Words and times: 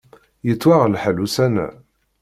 Yettwaɣ 0.47 0.81
lḥal 0.87 1.17
ussan-a. 1.25 1.67